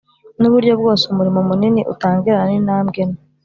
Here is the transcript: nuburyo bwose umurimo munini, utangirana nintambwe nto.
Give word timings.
nuburyo 0.39 0.73
bwose 0.79 1.03
umurimo 1.07 1.39
munini, 1.49 1.81
utangirana 1.93 2.45
nintambwe 2.47 3.01
nto. 3.07 3.19